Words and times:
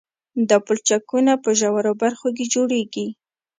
دا 0.49 0.57
پلچکونه 0.65 1.33
په 1.43 1.49
ژورو 1.59 1.91
برخو 2.01 2.27
کې 2.37 2.45
جوړیږي 2.53 3.07